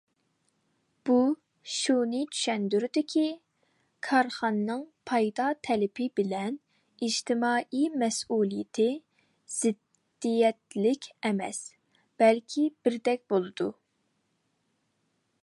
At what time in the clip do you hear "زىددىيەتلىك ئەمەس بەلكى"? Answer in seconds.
9.59-12.65